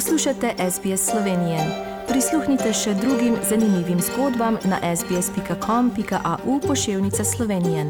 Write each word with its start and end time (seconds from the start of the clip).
Poslušate 0.00 0.54
SBS 0.70 1.10
Slovenije. 1.10 1.58
Prisluhnite 2.08 2.72
še 2.72 2.94
drugim 2.94 3.34
zanimivim 3.48 3.98
zgodbam 4.00 4.56
na 4.64 4.96
sbsp.com.au 4.96 6.60
pošiljka 6.60 7.24
Slovenije. 7.24 7.84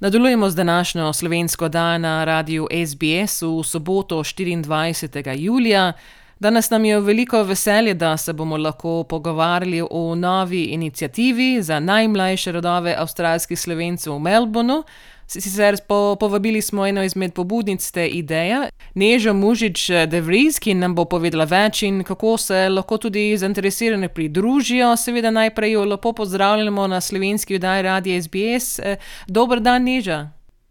Nadaljujemo 0.00 0.50
z 0.50 0.54
današnjo 0.54 1.12
slovensko 1.12 1.68
dan 1.68 2.00
na 2.00 2.24
radiju 2.24 2.68
SBS 2.86 3.42
v 3.42 3.64
soboto 3.64 4.18
24. 4.18 5.34
julija. 5.36 5.92
Danes 6.38 6.70
nam 6.70 6.84
je 6.84 7.00
veliko 7.00 7.42
veselje, 7.42 7.94
da 7.94 8.16
se 8.16 8.32
bomo 8.32 8.56
lahko 8.56 9.02
pogovarjali 9.02 9.82
o 9.90 10.14
novi 10.14 10.64
inicijativi 10.64 11.62
za 11.62 11.80
najmlajše 11.80 12.52
rodove 12.52 12.94
avstralskih 12.98 13.60
slovencev 13.60 14.14
v 14.14 14.18
Melbournu. 14.18 14.82
Sicer 15.26 15.76
po, 15.88 16.16
povabili 16.20 16.60
smo 16.60 16.86
eno 16.86 17.02
izmed 17.02 17.34
pobudnic 17.34 17.90
te 17.90 18.06
ideje, 18.08 18.68
Nežo 18.94 19.34
Mužič 19.34 19.90
Devriz, 20.06 20.58
ki 20.58 20.74
nam 20.74 20.94
bo 20.94 21.04
povedala 21.04 21.44
več 21.44 21.82
in 21.82 22.02
kako 22.04 22.36
se 22.38 22.68
lahko 22.68 22.98
tudi 22.98 23.36
zainteresirani 23.36 24.08
pridružijo. 24.08 24.92
Seveda 24.96 25.30
najprej 25.30 25.72
jo 25.72 25.84
lepo 25.84 26.12
pozdravljamo 26.12 26.86
na 26.86 27.00
slovenski 27.00 27.56
vdaji 27.56 27.82
Radio 27.82 28.22
SBS. 28.22 28.80
Dober 29.26 29.60
dan, 29.60 29.82
Neža. 29.82 30.28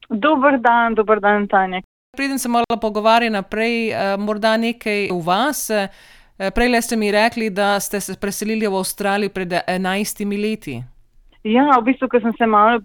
Dober 0.09 0.59
dan, 0.61 0.95
dober 0.95 1.19
dan, 1.19 1.47
Tanja. 1.47 1.81
Preden 2.17 2.39
se 2.39 2.49
malo 2.49 2.77
pogovarja 2.81 3.29
naprej, 3.29 3.91
morda 4.17 4.57
nekaj 4.57 5.09
v 5.11 5.21
vas. 5.25 5.69
Prej 6.37 6.81
ste 6.81 6.95
mi 6.95 7.11
rekli, 7.11 7.49
da 7.49 7.79
ste 7.79 7.99
se 7.99 8.15
preselili 8.21 8.67
v 8.67 8.77
Avstralijo 8.77 9.29
pred 9.29 9.53
enajstimi 9.67 10.37
leti. 10.37 10.83
Ja, 11.43 11.65
v 11.75 11.91
bistvu, 11.91 12.07
ko 12.07 12.19
sem 12.23 12.31
se 12.37 12.47
malo 12.47 12.79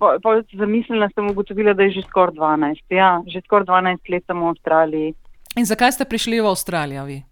zamislila, 0.59 1.07
sem 1.15 1.31
ugotovila, 1.31 1.77
da 1.79 1.87
je 1.87 2.01
že 2.01 2.03
skoraj 2.09 2.35
12. 2.35 2.83
Ja, 2.91 3.23
že 3.27 3.41
skoraj 3.47 3.71
12 3.71 4.11
let 4.11 4.25
sem 4.27 4.41
v 4.41 4.51
Avstraliji. 4.51 5.15
In 5.55 5.67
zakaj 5.67 5.95
ste 5.95 6.05
prišli 6.05 6.43
v 6.43 6.51
Avstralijo? 6.51 7.07
Vi? 7.07 7.23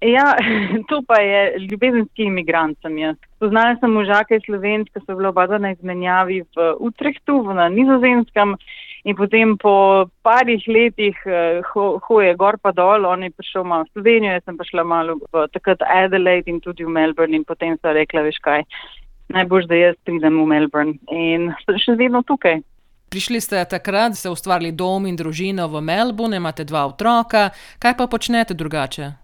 Ja, 0.00 0.36
to 0.90 1.02
pa 1.02 1.18
je 1.20 1.58
ljubezenski 1.70 2.30
imigrant 2.30 2.78
sem 2.82 2.98
jaz. 2.98 3.16
Poznala 3.42 3.74
sem 3.80 3.90
možake 3.90 4.38
slovenske, 4.46 5.00
ki 5.00 5.06
so 5.06 5.16
bile 5.18 5.32
oba 5.32 5.46
na 5.58 5.74
izmenjavi 5.74 6.44
v 6.54 6.68
Utrehtu, 6.86 7.42
na 7.54 7.68
nizozemskem. 7.68 8.54
In 9.04 9.14
potem 9.16 9.56
po 9.58 10.06
parih 10.22 10.62
letih 10.66 11.18
uh, 11.26 11.98
hoje 12.06 12.34
gor 12.34 12.58
pa 12.62 12.72
dol, 12.74 13.06
on 13.06 13.22
je 13.22 13.30
prišel 13.30 13.64
malo 13.64 13.86
v 13.86 13.94
Slovenijo, 13.94 14.32
jaz 14.34 14.44
sem 14.44 14.58
prišla 14.58 14.84
malo 14.84 15.18
v 15.32 15.46
takrat 15.54 15.82
Adelaide 15.82 16.50
in 16.50 16.58
tudi 16.60 16.84
v 16.84 16.92
Melbourne 16.92 17.34
in 17.34 17.46
potem 17.46 17.78
so 17.78 17.94
rekla, 17.94 18.26
veš 18.26 18.42
kaj, 18.42 18.66
najbolj, 19.28 19.66
da 19.68 19.74
jaz 19.74 19.96
pridem 20.04 20.40
v 20.40 20.46
Melbourne 20.46 20.98
in 21.12 21.52
sem 21.64 21.78
še 21.80 21.96
vedno 22.00 22.22
tukaj. 22.26 22.60
Prišli 23.08 23.40
ste 23.40 23.64
takrat, 23.64 24.18
ste 24.20 24.28
ustvarili 24.28 24.72
dom 24.76 25.06
in 25.08 25.16
družino 25.16 25.68
v 25.72 25.80
Melbourne, 25.80 26.36
imate 26.36 26.66
dva 26.68 26.84
otroka. 26.90 27.48
Kaj 27.80 27.96
pa 27.96 28.04
počnete 28.04 28.52
drugače? 28.52 29.14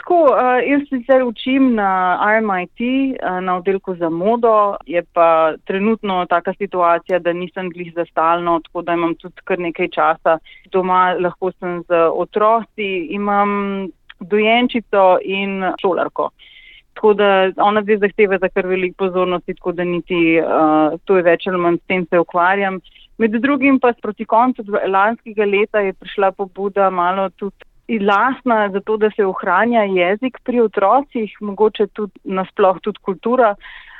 Tako, 0.00 0.18
uh, 0.32 0.60
jaz 0.64 0.84
sicer 0.88 1.24
učim 1.24 1.74
na 1.76 2.16
RMIT, 2.24 2.80
uh, 3.20 3.40
na 3.44 3.56
oddelku 3.60 3.96
za 4.00 4.08
modo, 4.08 4.76
je 4.86 5.02
pa 5.12 5.56
trenutno 5.68 6.24
taka 6.28 6.54
situacija, 6.56 7.18
da 7.18 7.32
nisem 7.32 7.68
glih 7.72 7.92
za 7.96 8.04
stalno, 8.08 8.60
tako 8.64 8.82
da 8.82 8.96
imam 8.96 9.14
tudi 9.20 9.44
kar 9.44 9.60
nekaj 9.60 9.88
časa 9.92 10.38
doma, 10.72 11.16
lahko 11.20 11.52
sem 11.58 11.82
z 11.88 12.04
otroci, 12.12 12.90
imam 13.16 13.88
dojenčico 14.20 15.18
in 15.24 15.60
šolarko. 15.80 16.30
Uh, 16.32 16.49
Tako 16.94 17.12
da 17.14 17.28
ona 17.56 17.82
zdaj 17.82 18.00
zahteva 18.02 18.38
za 18.38 18.48
kar 18.48 18.66
veliko 18.66 19.06
pozornosti, 19.06 19.54
tako 19.54 19.72
da 19.72 19.84
niti 19.84 20.40
uh, 20.40 20.98
to 21.04 21.16
je 21.16 21.22
več 21.22 21.46
ali 21.48 21.58
manj 21.58 21.78
s 21.78 21.86
tem 21.88 22.06
se 22.10 22.18
ukvarjam. 22.18 22.80
Med 23.18 23.36
drugim 23.40 23.78
pa 23.80 23.92
proti 24.02 24.24
koncu 24.24 24.64
lanskega 24.88 25.44
leta 25.44 25.80
je 25.84 25.92
prišla 25.92 26.32
pobuda 26.32 26.90
malo 26.90 27.28
tudi 27.36 27.98
lasna 27.98 28.68
za 28.72 28.80
to, 28.80 28.96
da 28.96 29.10
se 29.10 29.26
ohranja 29.26 29.82
jezik 29.82 30.38
pri 30.44 30.60
otrocih, 30.60 31.36
mogoče 31.40 31.86
tudi 31.86 32.12
nasploh 32.24 32.80
tudi 32.80 32.98
kultura. 33.02 33.54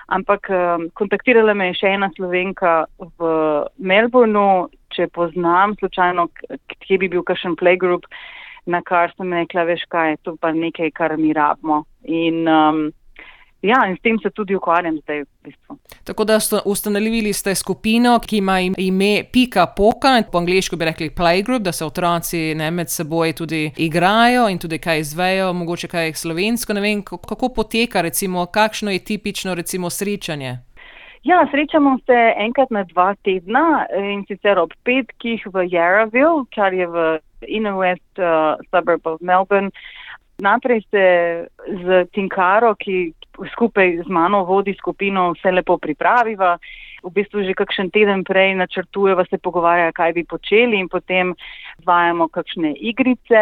Ampak 0.06 0.48
um, 0.50 0.88
kontaktirala 0.94 1.54
me 1.54 1.70
je 1.70 1.78
še 1.82 1.94
ena 1.94 2.10
slovenka 2.16 2.84
v 2.98 3.30
Melbourneu, 3.78 4.68
če 4.90 5.06
poznam 5.14 5.76
slučajno, 5.78 6.26
kje 6.82 6.98
bi 6.98 7.08
bil 7.12 7.22
kakšen 7.26 7.54
playgroup 7.60 8.08
na 8.66 8.82
kar 8.82 9.12
sem 9.16 9.32
rekla, 9.32 9.64
veš 9.68 9.84
kaj, 9.88 10.16
to 10.22 10.36
pa 10.40 10.52
nekaj, 10.52 10.90
kar 10.90 11.16
mi 11.18 11.32
rabimo. 11.32 11.84
In, 12.02 12.48
um, 12.48 12.80
ja, 13.62 13.82
in 13.88 13.96
s 13.96 14.02
tem 14.02 14.18
se 14.22 14.30
tudi 14.30 14.56
ukvarjam 14.56 14.98
zdaj 15.02 15.22
v 15.22 15.26
bistvu. 15.44 15.76
Tako 16.04 16.24
da 16.24 16.38
ustanovili 16.64 17.32
ste 17.32 17.54
skupino, 17.54 18.18
ki 18.26 18.38
ima 18.38 18.60
ime 18.60 19.24
Pika 19.32 19.66
Poka, 19.76 20.22
po 20.32 20.38
angliško 20.38 20.76
bi 20.76 20.84
rekli 20.84 21.10
Playgroup, 21.10 21.62
da 21.62 21.72
se 21.72 21.84
otroci 21.84 22.54
ne 22.54 22.70
med 22.70 22.90
seboj 22.90 23.32
tudi 23.32 23.70
igrajo 23.76 24.48
in 24.48 24.58
tudi 24.58 24.78
kaj 24.78 25.00
izvejo, 25.00 25.52
mogoče 25.52 25.88
kaj 25.88 26.12
slovensko. 26.12 26.72
Ne 26.72 26.80
vem, 26.80 27.04
kako 27.04 27.48
poteka, 27.48 28.00
recimo, 28.00 28.46
kakšno 28.46 28.90
je 28.90 29.04
tipično 29.04 29.54
recimo, 29.54 29.90
srečanje. 29.90 30.58
Ja, 31.22 31.48
srečamo 31.50 31.98
se 32.06 32.34
enkrat 32.36 32.70
na 32.70 32.84
dva 32.84 33.14
tedna 33.24 33.86
in 33.96 34.24
sicer 34.28 34.58
ob 34.58 34.72
petkih 34.84 35.42
v 35.52 35.66
Yarraville, 35.68 36.46
kar 36.54 36.72
je 36.72 36.86
v 36.86 37.18
inner 37.48 37.74
west 37.76 38.18
uh, 38.18 38.56
suburb 38.70 39.06
of 39.06 39.20
Melbourne. 39.20 39.70
Najprej 40.40 40.80
se 40.90 41.04
z 41.68 42.06
Tinkaro, 42.12 42.74
ki 42.74 43.12
skupaj 43.52 44.02
z 44.04 44.08
mano 44.08 44.44
vodi 44.44 44.74
skupino, 44.74 45.32
vse 45.36 45.52
lepo 45.52 45.78
pripraviva. 45.78 46.56
V 47.00 47.08
bistvu 47.16 47.44
že 47.44 47.56
kakšen 47.56 47.88
teden 47.88 48.24
prej 48.28 48.54
načrtujeva, 48.60 49.24
se 49.24 49.40
pogovarja, 49.40 49.92
kaj 49.92 50.12
bi 50.12 50.24
počeli 50.24 50.76
in 50.76 50.88
potem 50.88 51.32
vajamo 51.84 52.28
kakšne 52.28 52.74
igrice, 52.76 53.40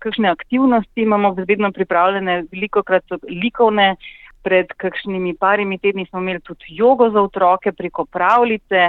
kakšne 0.00 0.28
aktivnosti 0.28 1.00
imamo 1.00 1.32
vedno 1.36 1.72
pripravljene, 1.72 2.44
veliko 2.52 2.82
krat 2.82 3.04
so 3.08 3.20
likovne. 3.28 3.96
Pred 4.40 4.72
kakšnimi 4.80 5.34
parimi 5.36 5.76
tedni 5.76 6.06
smo 6.08 6.20
imeli 6.20 6.40
tudi 6.40 6.72
jogo 6.72 7.10
za 7.12 7.20
otroke 7.20 7.72
preko 7.76 8.06
pravljice 8.08 8.88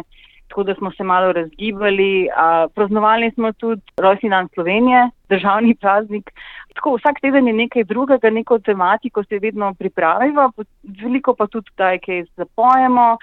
tako 0.51 0.63
da 0.63 0.75
smo 0.75 0.91
se 0.91 1.03
malo 1.03 1.31
razgibali. 1.31 2.27
Praznovali 2.75 3.31
smo 3.31 3.51
tudi 3.53 3.81
rojstni 3.97 4.29
dan 4.29 4.47
Slovenije, 4.53 5.09
državni 5.29 5.75
praznik. 5.75 6.31
Tako, 6.75 6.95
vsak 6.95 7.21
teden 7.21 7.47
je 7.47 7.53
nekaj 7.53 7.83
drugega, 7.83 8.29
neko 8.29 8.59
tematiko 8.59 9.23
se 9.23 9.39
vedno 9.39 9.73
pripravimo, 9.79 10.51
veliko 10.83 11.35
pa 11.35 11.47
tudi 11.47 11.71
taj, 11.75 11.99
kaj 11.99 12.23
zapojemo, 12.35 13.17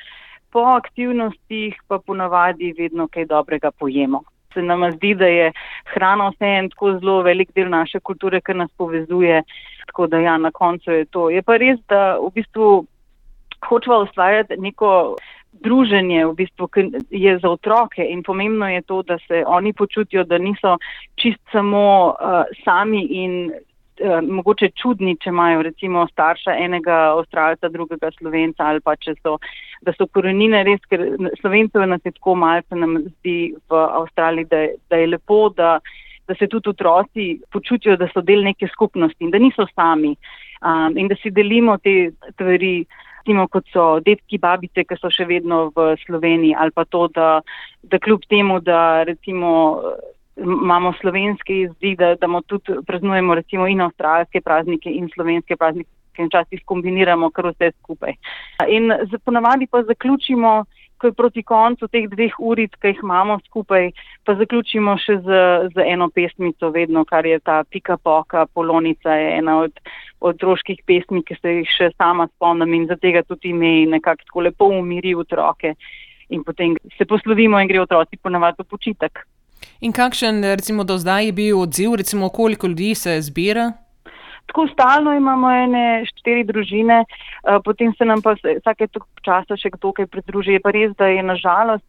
po 0.52 0.60
aktivnostih 0.60 1.76
pa 1.88 1.98
ponavadi 1.98 2.74
vedno 2.78 3.08
kaj 3.08 3.24
dobrega 3.24 3.70
pojemo. 3.70 4.22
Se 4.54 4.62
nam 4.62 4.90
zdi, 4.92 5.14
da 5.14 5.26
je 5.26 5.52
hrana 5.92 6.28
vse 6.28 6.46
en 6.58 6.70
tako 6.70 6.92
zelo 6.98 7.22
velik 7.22 7.52
del 7.54 7.68
naše 7.68 8.00
kulture, 8.00 8.40
ki 8.40 8.54
nas 8.54 8.70
povezuje. 8.76 9.42
Tako 9.86 10.06
da 10.06 10.18
ja, 10.18 10.38
na 10.38 10.50
koncu 10.50 10.90
je 10.90 11.04
to. 11.04 11.30
Je 11.30 11.42
pa 11.42 11.56
res, 11.56 11.76
da 11.88 12.16
v 12.16 12.32
bistvu 12.34 12.86
hočemo 13.68 13.98
ustvarjati 13.98 14.56
neko 14.56 15.16
druženje, 15.52 16.26
v 16.26 16.34
bistvu, 16.34 16.68
je 17.10 17.38
za 17.38 17.50
otroke 17.50 18.04
in 18.04 18.22
pomembno 18.22 18.68
je 18.68 18.82
to, 18.82 19.02
da 19.02 19.18
se 19.18 19.44
oni 19.46 19.72
počutijo, 19.72 20.24
da 20.24 20.38
niso 20.38 20.78
čist 21.14 21.40
samo 21.52 22.14
uh, 22.14 22.44
sami 22.64 23.02
in 23.10 23.50
uh, 23.50 24.20
mogoče 24.22 24.70
čudni, 24.70 25.16
če 25.16 25.30
imajo 25.30 25.62
recimo 25.62 26.06
starša 26.12 26.56
enega 26.64 26.98
avstralca, 27.16 27.68
drugega 27.68 28.10
slovenca 28.18 28.66
ali 28.70 28.80
pa 28.80 28.96
če 28.96 29.14
so, 29.22 29.38
da 29.82 29.94
so 29.96 30.06
korenine 30.06 30.62
res, 30.64 30.84
ker 30.90 31.04
slovencev 31.40 31.86
nas 31.86 32.04
je 32.04 32.14
tako 32.18 32.34
malce 32.34 32.78
nam 32.78 32.98
zdi 33.06 33.54
v 33.70 33.82
Avstraliji, 34.02 34.50
da, 34.50 34.66
da 34.90 35.02
je 35.02 35.10
lepo, 35.14 35.48
da, 35.56 35.78
da 36.28 36.34
se 36.38 36.46
tudi 36.46 36.70
otroci 36.70 37.28
počutijo, 37.50 37.96
da 37.96 38.08
so 38.12 38.22
del 38.22 38.44
neke 38.46 38.68
skupnosti 38.70 39.24
in 39.24 39.34
da 39.34 39.42
niso 39.42 39.66
sami 39.74 40.14
um, 40.62 40.96
in 40.96 41.08
da 41.08 41.16
si 41.22 41.30
delimo 41.30 41.78
te 41.78 42.12
stvari 42.32 42.86
recimo 43.28 43.48
kot 43.48 43.66
so 43.72 44.00
detki, 44.00 44.38
babice, 44.40 44.84
ki 44.88 44.96
so 44.96 45.10
še 45.12 45.26
vedno 45.28 45.68
v 45.76 45.96
Sloveniji 46.06 46.56
ali 46.56 46.72
pa 46.72 46.84
to, 46.84 47.08
da, 47.12 47.40
da 47.82 47.98
kljub 47.98 48.24
temu, 48.28 48.60
da 48.60 49.04
recimo 49.04 49.84
imamo 50.38 50.92
slovenski 51.00 51.68
zdi, 51.76 51.94
da, 51.98 52.14
da 52.14 52.26
tudi 52.46 52.80
praznujemo 52.86 53.34
recimo 53.34 53.66
in 53.66 53.80
avstralske 53.80 54.40
praznike 54.40 54.88
in 54.88 55.10
slovenske 55.12 55.56
praznike 55.56 55.90
in 56.18 56.26
včasih 56.26 56.62
kombiniramo 56.64 57.30
kar 57.30 57.50
vse 57.52 57.70
skupaj. 57.82 58.16
In 58.68 58.90
ponavadi 59.24 59.68
pa 59.70 59.82
zaključimo 59.82 60.64
ko 60.98 61.10
je 61.10 61.16
proti 61.16 61.42
koncu 61.42 61.88
teh 61.88 62.08
dveh 62.10 62.34
uric, 62.38 62.74
ki 62.80 62.92
jih 62.92 63.00
imamo 63.02 63.38
skupaj, 63.46 63.90
pa 64.26 64.34
zaključimo 64.38 64.96
še 64.98 65.18
z, 65.24 65.38
z 65.74 65.86
eno 65.94 66.10
pesmico, 66.14 66.72
vedno, 66.74 67.04
kar 67.08 67.26
je 67.26 67.38
ta 67.40 67.62
pika 67.64 67.96
poka, 67.96 68.46
polonica 68.54 69.14
je 69.14 69.32
ena 69.38 69.58
od 69.62 69.80
otroških 70.20 70.82
pesmi, 70.86 71.22
ki 71.22 71.38
se 71.38 71.54
jih 71.60 71.72
še 71.76 71.90
sama 71.96 72.28
spomnim 72.34 72.74
in 72.74 72.86
za 72.90 72.98
tega 72.98 73.22
tudi 73.22 73.54
ime 73.54 73.86
nekako 73.94 74.26
tako 74.26 74.46
lepo 74.48 74.70
umiri 74.74 75.14
otroke. 75.14 75.74
In 76.28 76.42
potem 76.44 76.76
se 76.98 77.06
poslovimo 77.08 77.60
in 77.60 77.68
gre 77.70 77.80
otroci 77.80 78.18
ponavadi 78.20 78.60
v 78.60 78.68
počitek. 78.68 79.22
In 79.80 79.94
kakšen, 79.94 80.42
recimo, 80.42 80.84
do 80.84 80.98
zdaj 80.98 81.30
je 81.30 81.32
bil 81.32 81.60
odziv, 81.60 81.94
recimo, 81.96 82.28
koliko 82.28 82.66
ljudi 82.66 82.94
se 82.94 83.20
zbira? 83.22 83.72
Tako 84.48 84.66
stalno 84.72 85.12
imamo 85.14 85.50
ene 85.52 85.86
štiri 86.08 86.44
družine, 86.48 87.02
uh, 87.04 87.58
potem 87.64 87.92
se 87.98 88.04
nam 88.08 88.22
pa 88.24 88.34
vsake 88.34 88.88
toliko 88.88 89.24
časa 89.24 89.58
še 89.60 89.74
kdo 89.76 89.92
kaj 89.92 90.08
pridruži. 90.12 90.56
Je 90.56 90.62
pa 90.64 90.72
res, 90.74 90.94
da 90.98 91.10
je 91.12 91.22
nažalost 91.22 91.84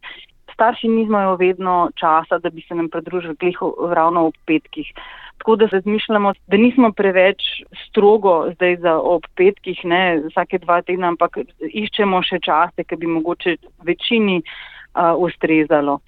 starši 0.60 0.88
nimajo 0.88 1.36
vedno 1.40 1.90
časa, 1.96 2.38
da 2.38 2.50
bi 2.50 2.60
se 2.60 2.74
nam 2.74 2.88
pridružili 2.88 3.54
ravno 3.94 4.26
ob 4.26 4.34
petkih. 4.46 4.92
Tako 5.40 5.56
da 5.56 5.66
razmišljamo, 5.72 6.32
da 6.46 6.56
nismo 6.56 6.92
preveč 6.92 7.42
strogo 7.86 8.50
zdaj 8.54 8.76
za 8.76 8.98
ob 8.98 9.24
petkih, 9.36 9.80
ne 9.84 10.20
vsake 10.28 10.58
dva 10.58 10.82
tedna, 10.82 11.14
ampak 11.14 11.38
iščemo 11.64 12.20
še 12.22 12.42
čase, 12.44 12.84
ki 12.84 12.98
bi 13.00 13.08
mogoče 13.08 13.56
večini 13.88 14.42
uh, 14.42 15.16
ustrezalo. 15.16 16.00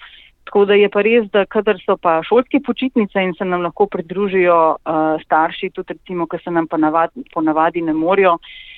Tako 0.52 0.66
da 0.68 0.74
je 0.76 0.88
pa 0.92 1.00
res, 1.00 1.30
da 1.32 1.46
kadar 1.48 1.78
so 1.80 1.94
pa 1.96 2.18
šolske 2.28 2.58
počitnice 2.60 3.22
in 3.24 3.30
se 3.32 3.44
nam 3.48 3.62
lahko 3.64 3.86
pridružijo 3.88 4.56
uh, 4.76 5.22
starši, 5.24 5.70
tudi 5.72 5.94
recimo, 5.94 6.26
ker 6.28 6.42
se 6.44 6.52
nam 6.52 6.66
pa 6.68 6.76
navadi, 6.76 7.22
ponavadi 7.32 7.80
ne 7.80 7.94
morajo 7.96 8.34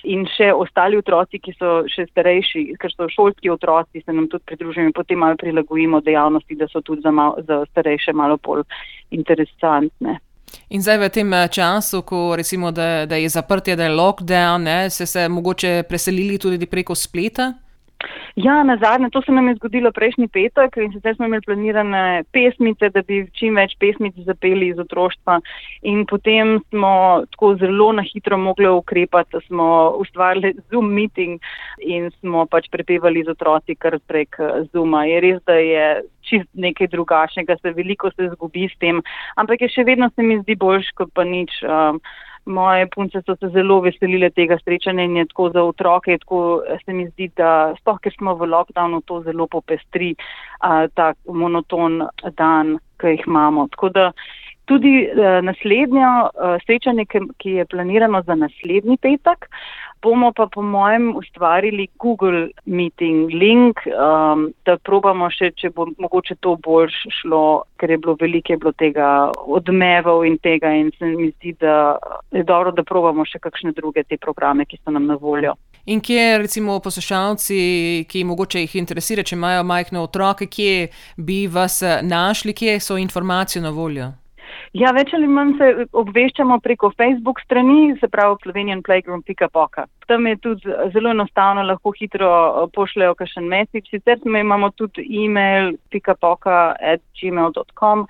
in 0.07 0.23
še 0.37 0.53
ostali 0.55 1.01
otroci, 1.03 1.41
ki 1.43 1.57
so 1.57 1.73
še 1.91 2.05
starejši, 2.13 2.63
ker 2.79 2.95
so 2.95 3.09
šolski 3.11 3.51
otroci, 3.51 4.05
se 4.05 4.15
nam 4.15 4.29
tudi 4.31 4.47
pridružijo 4.53 4.87
in 4.87 4.95
potem 4.95 5.19
malo 5.19 5.35
prilagojimo 5.41 5.99
dejavnosti, 6.07 6.61
da 6.63 6.71
so 6.71 6.79
tudi 6.79 7.03
za, 7.03 7.11
mal, 7.11 7.35
za 7.43 7.65
starejše 7.73 8.15
malo 8.15 8.39
bolj 8.39 8.63
interesantne. 9.11 10.21
In 10.71 10.87
zdaj 10.87 11.01
v 11.03 11.11
tem 11.11 11.35
času, 11.51 12.05
ko 12.07 12.39
recimo, 12.39 12.71
da, 12.71 13.03
da 13.11 13.19
je 13.19 13.35
zaprtje, 13.35 13.75
da 13.75 13.91
je 13.91 13.99
lockdown, 13.99 14.63
ne, 14.63 14.79
se 14.95 15.11
se 15.11 15.27
mogoče 15.29 15.83
preselili 15.91 16.39
tudi 16.39 16.71
preko 16.71 16.95
spleta? 16.95 17.51
Ja, 18.37 18.63
na 18.63 18.77
zadnje, 18.77 19.11
to 19.11 19.23
se 19.23 19.33
nam 19.33 19.49
je 19.49 19.55
zgodilo 19.55 19.93
prejšnji 19.93 20.29
petek 20.29 20.77
in 20.77 20.93
sicer 20.93 21.15
smo 21.17 21.27
imeli 21.27 21.43
planirane 21.47 22.25
pesmice, 22.33 22.91
da 22.91 23.03
bi 23.03 23.23
čim 23.39 23.55
več 23.55 23.77
pesmic 23.79 24.17
zapeli 24.27 24.73
iz 24.73 24.79
otroštva 24.79 25.41
in 25.83 26.05
potem 26.11 26.59
smo 26.69 27.25
tako 27.31 27.55
zelo 27.61 27.93
na 27.93 28.03
hitro 28.03 28.39
mogli 28.39 28.69
ukrepati, 28.69 29.31
da 29.33 29.41
smo 29.47 29.69
ustvarili 30.03 30.55
Zoom 30.71 30.91
meeting 30.95 31.41
in 31.79 32.11
smo 32.21 32.47
pač 32.47 32.69
prepevali 32.71 33.25
z 33.25 33.35
otroci 33.37 33.77
kar 33.79 33.99
prek 34.07 34.41
eh, 34.41 34.65
Zooma. 34.73 35.05
Je 35.05 35.21
res, 35.21 35.41
da 35.47 35.59
je 35.61 35.87
čist 36.25 36.49
nekaj 36.55 36.89
drugačnega, 36.93 37.57
se 37.61 37.73
veliko 37.77 38.11
se 38.17 38.31
zgubi 38.35 38.69
s 38.69 38.79
tem, 38.81 39.03
ampak 39.37 39.63
je 39.63 39.73
še 39.77 39.85
vedno 39.85 40.11
se 40.15 40.23
mi 40.23 40.41
zdi 40.43 40.57
boljš, 40.57 40.95
kot 40.99 41.13
pa 41.15 41.25
nič. 41.29 41.61
Um, 41.63 42.01
moje 42.47 42.87
punce 42.95 43.23
so 43.27 43.37
se 43.37 43.49
zelo 43.49 43.81
veselile 43.81 44.31
tega 44.31 44.59
srečanja 44.59 45.05
in 45.05 45.17
je 45.17 45.27
tako 45.27 45.51
za 45.51 45.63
otroke, 45.63 46.19
tako 46.19 46.63
se 46.85 46.93
mi 46.93 47.07
zdi, 47.09 47.31
da 47.37 47.75
sploh, 47.81 47.99
ker 48.01 48.13
smo 48.19 48.35
v 48.35 48.49
lockdownu, 48.53 49.01
to 49.07 49.23
zelo 49.25 49.47
popestri 49.47 50.15
a, 50.61 50.89
ta 50.89 51.13
monoton 51.27 52.03
dan, 52.37 52.79
ki 53.01 53.17
jih 53.17 53.27
imamo. 53.27 53.69
Tako 53.73 53.89
da 53.89 54.11
tudi 54.65 54.95
a, 55.09 55.41
naslednjo 55.45 56.11
a, 56.29 56.57
srečanje, 56.67 57.07
ki, 57.11 57.25
ki 57.39 57.57
je 57.61 57.67
planirano 57.71 58.23
za 58.27 58.35
naslednji 58.39 58.97
petek, 59.03 59.49
bomo 60.05 60.33
pa 60.33 60.47
po 60.47 60.63
mojem 60.63 61.17
ustvarili 61.17 61.89
Google 61.99 62.49
Meeting 62.65 63.33
link, 63.33 63.81
um, 63.87 64.51
da 64.67 64.77
probamo 64.77 65.31
še, 65.33 65.51
če 65.57 65.71
bo 65.73 65.87
mogoče 65.99 66.37
to 66.45 66.57
bolj 66.65 66.93
šlo, 67.21 67.65
ker 67.81 67.95
je 67.95 67.99
bilo 67.99 68.17
veliko 68.21 68.53
je 68.53 68.61
bilo 68.61 68.73
tega 68.77 69.11
odmevov 69.59 70.27
in 70.29 70.37
tega 70.45 70.75
in 70.77 70.91
se 70.99 71.09
mi 71.09 71.31
zdi, 71.31 71.55
da 71.61 71.97
je 72.37 72.45
dobro, 72.45 72.73
da 72.77 72.85
probamo 72.85 73.25
še 73.25 73.41
kakšne 73.41 73.73
druge 73.73 74.05
te 74.05 74.21
programe, 74.21 74.69
ki 74.69 74.81
so 74.83 74.93
nam 74.93 75.09
na 75.09 75.17
voljo. 75.21 75.55
In 75.87 76.01
kje, 76.01 76.39
recimo, 76.41 76.79
poslušalci, 76.81 77.57
ki 78.09 78.25
mogoče 78.25 78.63
jih 78.63 78.77
interesira, 78.81 79.25
če 79.25 79.37
imajo 79.37 79.65
majhne 79.69 80.01
otroke, 80.01 80.49
kje 80.49 80.89
bi 81.17 81.45
vas 81.49 81.83
našli, 82.03 82.57
kje 82.57 82.79
so 82.81 82.97
informacije 83.01 83.61
na 83.65 83.73
voljo? 83.73 84.13
Ja, 84.75 84.91
več 84.91 85.13
ali 85.15 85.29
manj 85.31 85.53
se 85.59 85.67
obveščamo 85.95 86.57
preko 86.63 86.89
Facebook 86.99 87.39
strani, 87.45 87.95
se 88.01 88.09
pravi 88.11 88.41
slovenianplayground.poka. 88.43 89.85
Tam 90.11 90.27
je 90.27 90.37
tudi 90.43 90.75
zelo 90.91 91.13
enostavno, 91.15 91.63
lahko 91.63 91.93
hitro 91.95 92.31
eh, 92.31 92.65
pošljajo 92.75 93.15
kakšen 93.21 93.47
mesič. 93.53 93.93
Sicer 93.93 94.19
imamo 94.27 94.73
tudi 94.75 95.07
e-mail 95.23 95.77
pikapoka 95.95 96.75
at 96.81 97.05
gmail.com 97.21 98.09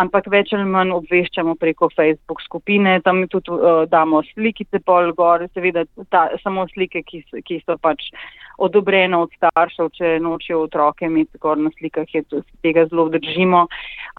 ampak 0.00 0.28
več 0.32 0.52
ali 0.56 0.66
manj 0.68 0.92
obveščamo 0.96 1.56
preko 1.60 1.88
Facebook 1.94 2.42
skupine, 2.44 2.98
tam 3.04 3.22
tudi 3.32 3.52
uh, 3.54 3.84
damo 3.90 4.22
slikice 4.30 4.80
pol 4.84 5.12
gor, 5.16 5.46
seveda 5.54 5.86
ta, 6.12 6.26
samo 6.42 6.66
slike, 6.72 7.02
ki, 7.06 7.22
ki 7.46 7.60
so 7.64 7.78
pač 7.82 8.10
odobrene 8.62 9.16
od 9.18 9.32
staršev, 9.36 9.90
če 9.96 10.12
nočijo 10.24 10.62
otroke 10.66 11.08
imeti 11.08 11.40
gor 11.42 11.58
na 11.60 11.72
slikah, 11.78 12.08
je 12.12 12.24
to, 12.28 12.42
tega 12.64 12.86
zelo 12.90 13.08
držimo. 13.12 13.66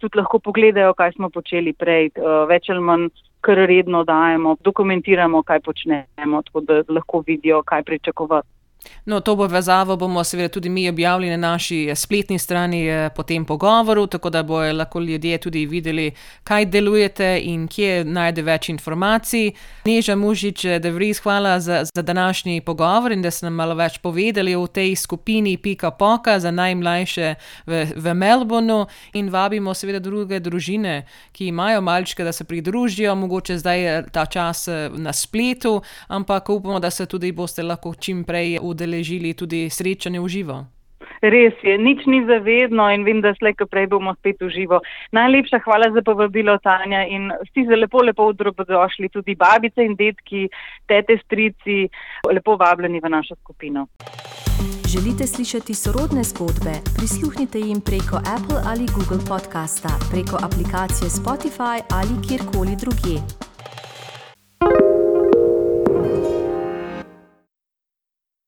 Tudi 0.02 0.22
lahko 0.22 0.42
pogledajo, 0.44 0.94
kaj 0.98 1.18
smo 1.18 1.32
počeli 1.34 1.74
prej, 1.78 2.12
uh, 2.18 2.46
več 2.50 2.70
ali 2.74 2.84
manj 2.84 3.10
kar 3.46 3.60
redno 3.70 4.04
dajemo, 4.04 4.58
dokumentiramo, 4.66 5.44
kaj 5.46 5.62
počnemo, 5.64 6.42
tako 6.50 6.66
da 6.68 6.82
lahko 6.90 7.24
vidijo, 7.28 7.62
kaj 7.64 7.86
pričakovati. 7.88 8.57
No, 9.08 9.20
to 9.20 9.38
povezavo 9.38 9.96
bomo 9.96 10.24
seveda 10.24 10.50
tudi 10.50 10.70
mi 10.70 10.90
objavili 10.90 11.30
na 11.30 11.38
naši 11.38 11.92
spletni 11.96 12.40
strani 12.40 12.88
eh, 12.88 13.10
po 13.16 13.24
tem 13.24 13.46
pogovoru, 13.46 14.08
tako 14.08 14.30
da 14.30 14.44
bojo 14.44 14.74
lahko 14.74 15.00
ljudje 15.00 15.38
tudi 15.38 15.66
videli, 15.66 16.12
kaj 16.44 16.66
delujete 16.66 17.40
in 17.44 17.68
kje 17.68 18.04
najde 18.04 18.42
več 18.42 18.70
informacij. 18.70 19.52
Neža 19.86 20.16
Mužič, 20.16 20.66
eh, 20.66 20.80
da 20.80 20.90
vris 20.90 21.22
hvala 21.24 21.60
za, 21.60 21.84
za 21.86 22.02
današnji 22.02 22.62
pogovor 22.62 23.12
in 23.12 23.22
da 23.22 23.32
ste 23.32 23.46
nam 23.46 23.54
malo 23.54 23.76
več 23.76 23.98
povedali 23.98 24.56
o 24.56 24.68
tej 24.68 24.96
skupini 24.96 25.58
Pika 25.58 25.92
Poka 25.92 26.40
za 26.40 26.52
najmlajše 26.52 27.36
v, 27.66 27.86
v 27.96 28.14
Melbournu 28.14 28.88
in 29.14 29.30
vabimo 29.30 29.74
seveda 29.74 30.00
druge 30.00 30.40
družine, 30.40 31.06
ki 31.32 31.48
imajo 31.48 31.82
malčke, 31.82 32.24
da 32.24 32.32
se 32.32 32.44
pridružijo, 32.44 33.16
mogoče 33.16 33.58
zdaj 33.58 34.04
ta 34.12 34.26
čas 34.26 34.68
eh, 34.68 34.90
na 34.90 35.14
spletu, 35.14 35.82
ampak 36.08 36.50
upamo, 36.50 36.80
da 36.80 36.92
se 36.92 37.06
tudi 37.06 37.32
boste 37.32 37.64
lahko 37.64 37.96
čim 37.96 38.24
prej 38.24 38.60
udeležili 38.62 38.77
udeležili 38.78 39.34
tudi 39.34 39.66
srečanje 39.74 40.22
v 40.22 40.28
živo. 40.30 40.58
Res 41.22 41.58
je, 41.66 41.74
nič 41.82 42.06
ni 42.06 42.22
zavedno 42.30 42.86
in 42.94 43.02
vem, 43.02 43.24
da 43.26 43.34
slej, 43.42 43.58
ko 43.58 43.66
prej 43.66 43.90
bomo 43.90 44.14
spet 44.22 44.38
v 44.38 44.54
živo. 44.54 44.78
Najlepša 45.18 45.66
hvala 45.66 45.90
za 45.90 46.06
povabilo, 46.06 46.62
Tanja, 46.62 47.02
in 47.10 47.34
vsi 47.50 47.66
za 47.66 47.74
lepo, 47.74 48.06
lepo 48.06 48.30
dobrodošli, 48.38 49.10
tudi 49.10 49.34
babice 49.34 49.82
in 49.82 49.98
detki, 49.98 50.46
tete, 50.86 51.18
strici, 51.26 51.90
lepo 52.30 52.54
vabljeni 52.62 53.02
v 53.02 53.10
našo 53.10 53.34
skupino. 53.42 53.90
Želite 54.88 55.28
slišati 55.28 55.74
sorodne 55.74 56.24
zgodbe? 56.24 56.74
Prisluhnite 56.98 57.60
jim 57.60 57.82
preko 57.82 58.22
Apple 58.36 58.62
ali 58.70 58.86
Google 58.96 59.24
podcasta, 59.26 59.90
preko 60.12 60.38
aplikacije 60.48 61.10
Spotify 61.10 61.82
ali 61.98 62.14
kjerkoli 62.28 62.74
drugje. 62.84 63.47